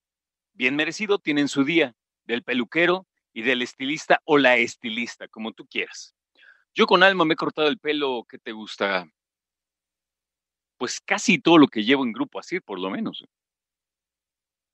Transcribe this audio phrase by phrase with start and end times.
[0.54, 5.66] bien merecido, tienen su día del peluquero y del estilista o la estilista, como tú
[5.66, 6.14] quieras.
[6.76, 9.08] Yo con Alma me he cortado el pelo, ¿qué te gusta?
[10.78, 13.24] Pues casi todo lo que llevo en grupo, así por lo menos.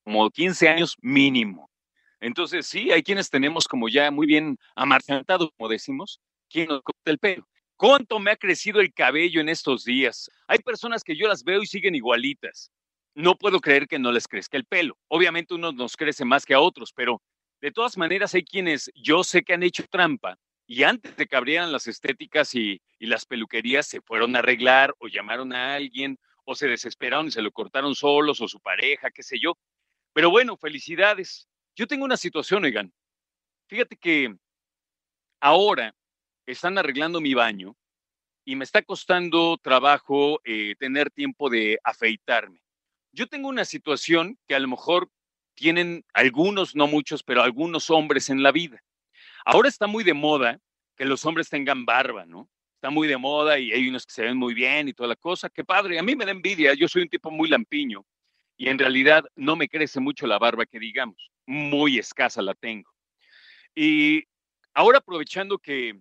[0.03, 1.69] Como 15 años mínimo.
[2.19, 7.11] Entonces, sí, hay quienes tenemos como ya muy bien amarchantado, como decimos, quien nos corta
[7.11, 7.47] el pelo.
[7.75, 10.29] ¿Cuánto me ha crecido el cabello en estos días?
[10.47, 12.71] Hay personas que yo las veo y siguen igualitas
[13.15, 14.97] no puedo creer que no les crezca el pelo.
[15.07, 17.21] Obviamente uno nos crece más que a otros, pero
[17.61, 21.35] de todas maneras hay quienes yo sé que han hecho trampa y antes de que
[21.35, 26.53] abrieran las estéticas y, las peluquerías se fueron a arreglar o llamaron a alguien o
[26.53, 29.57] se desesperaron y se lo cortaron solos o su pareja, qué sé yo.
[30.13, 31.47] Pero bueno, felicidades.
[31.75, 32.93] Yo tengo una situación, oigan.
[33.67, 34.35] Fíjate que
[35.39, 35.95] ahora
[36.45, 37.75] están arreglando mi baño
[38.45, 42.61] y me está costando trabajo eh, tener tiempo de afeitarme.
[43.11, 45.09] Yo tengo una situación que a lo mejor
[45.55, 48.81] tienen algunos, no muchos, pero algunos hombres en la vida.
[49.45, 50.59] Ahora está muy de moda
[50.95, 52.49] que los hombres tengan barba, ¿no?
[52.75, 55.15] Está muy de moda y hay unos que se ven muy bien y toda la
[55.15, 55.49] cosa.
[55.49, 58.05] Qué padre, a mí me da envidia, yo soy un tipo muy lampiño
[58.57, 62.89] y en realidad no me crece mucho la barba que digamos, muy escasa la tengo.
[63.75, 64.23] Y
[64.73, 65.99] ahora aprovechando que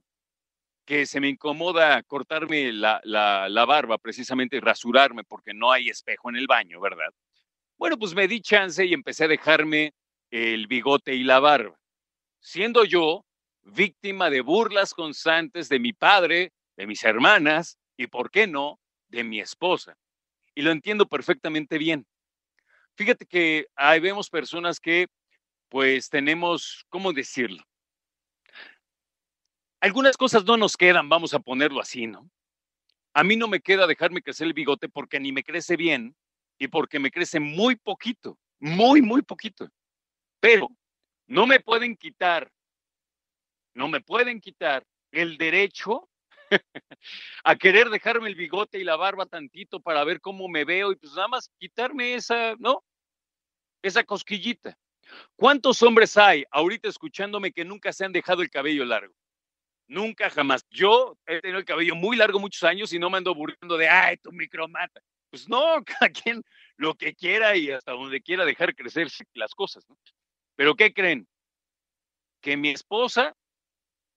[0.89, 6.37] que se me incomoda cortarme la, la, barba, precisamente rasurarme, porque no hay espejo en
[6.37, 7.13] el baño, ¿verdad?
[7.77, 9.93] Bueno, pues me di chance y empecé a dejarme
[10.31, 11.79] el bigote y la barba,
[12.41, 13.27] siendo yo
[13.65, 19.25] víctima de burlas constantes de mi padre, de mis hermanas y, ¿por qué no?, de
[19.25, 19.95] mi esposa.
[20.55, 22.07] Y lo entiendo perfectamente bien.
[22.97, 25.07] Fíjate que ahí vemos personas que,
[25.69, 27.63] pues, tenemos, ¿cómo decirlo?
[29.81, 32.31] Algunas cosas no nos quedan, vamos a ponerlo así, ¿no?
[33.15, 36.17] A mí no me queda dejarme crecer el bigote porque ni me crece bien
[36.59, 39.69] y porque me crece muy poquito, muy, muy poquito.
[40.41, 40.69] Pero
[41.27, 42.51] no me pueden quitar,
[43.75, 46.09] no me pueden quitar el derecho
[47.45, 50.97] a querer dejarme el bigote y la barba tantito para ver cómo me veo y
[50.97, 52.85] pues nada más quitarme esa, ¿no?
[53.83, 54.77] Esa cosquillita.
[55.37, 59.15] ¿Cuántos hombres hay ahorita escuchándome que nunca se han dejado el cabello largo?
[59.89, 60.67] Nunca, jamás.
[60.71, 63.89] Yo he tenido el cabello muy largo muchos años y no me ando burlando de,
[63.89, 65.01] ay, tu micromata.
[65.31, 66.43] Pues no, cada quien
[66.77, 69.97] lo que quiera y hasta donde quiera dejar crecer las cosas, ¿no?
[70.57, 71.27] Pero ¿qué creen?
[72.43, 73.35] Que mi esposa,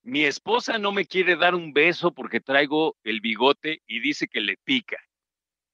[0.04, 4.42] mi esposa no me quiere dar un beso porque traigo el bigote y dice que
[4.42, 4.98] le pica.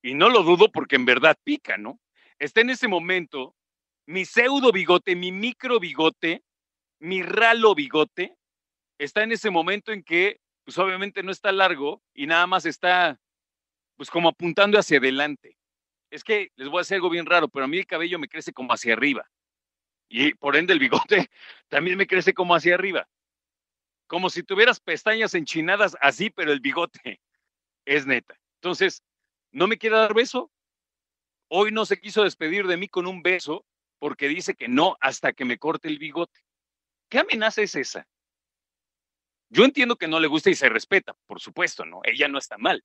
[0.03, 1.99] Y no lo dudo porque en verdad pica, ¿no?
[2.37, 3.55] Está en ese momento
[4.05, 6.43] mi pseudo bigote, mi micro bigote,
[6.99, 8.35] mi ralo bigote,
[8.97, 13.19] está en ese momento en que, pues obviamente no está largo y nada más está,
[13.95, 15.57] pues como apuntando hacia adelante.
[16.09, 18.27] Es que les voy a decir algo bien raro, pero a mí el cabello me
[18.27, 19.29] crece como hacia arriba.
[20.09, 21.29] Y por ende el bigote
[21.67, 23.07] también me crece como hacia arriba.
[24.07, 27.19] Como si tuvieras pestañas enchinadas así, pero el bigote
[27.85, 28.39] es neta.
[28.55, 29.03] Entonces,
[29.51, 30.51] ¿no me quiere dar beso?
[31.49, 33.65] Hoy no se quiso despedir de mí con un beso
[33.99, 36.39] porque dice que no hasta que me corte el bigote.
[37.09, 38.07] ¿Qué amenaza es esa?
[39.49, 42.01] Yo entiendo que no le gusta y se respeta, por supuesto, ¿no?
[42.03, 42.83] Ella no está mal.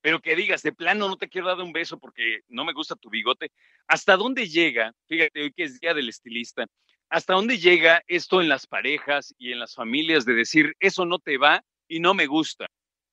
[0.00, 2.96] pero que digas, de plano no te quiero dar un beso porque no me gusta
[2.96, 3.50] tu bigote.
[3.86, 4.92] ¿Hasta dónde llega?
[5.08, 6.66] Fíjate, hoy que es día del estilista,
[7.10, 11.18] ¿hasta dónde llega esto en las parejas y en las familias de decir, eso no
[11.18, 12.66] te va y no me gusta?